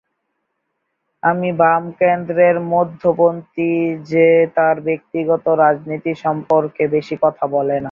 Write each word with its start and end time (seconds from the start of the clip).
আমি 1.23 1.49
বাম-কেন্দ্রের 1.59 2.57
মধ্যপন্থী 2.71 3.71
যে 4.11 4.27
তার 4.55 4.75
ব্যক্তিগত 4.87 5.45
রাজনীতি 5.63 6.11
সম্পর্কে 6.23 6.83
বেশি 6.95 7.15
কথা 7.23 7.43
বলে 7.55 7.73
না। 7.73 7.79